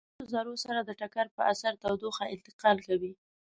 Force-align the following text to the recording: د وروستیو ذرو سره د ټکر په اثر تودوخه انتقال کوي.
د 0.03 0.03
وروستیو 0.07 0.31
ذرو 0.33 0.53
سره 0.65 0.79
د 0.83 0.91
ټکر 0.99 1.25
په 1.35 1.41
اثر 1.51 1.73
تودوخه 1.83 2.23
انتقال 2.35 2.77
کوي. 2.87 3.11